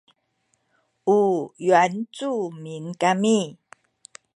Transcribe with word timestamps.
u 1.17 1.19
yuancumin 1.65 2.85
kami 3.01 3.37